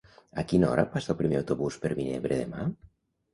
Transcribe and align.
A 0.43 0.45
quina 0.51 0.69
hora 0.69 0.85
passa 0.95 1.11
el 1.15 1.17
primer 1.19 1.37
autobús 1.41 1.77
per 1.85 1.93
Vinebre 2.01 2.41
demà? 2.41 2.67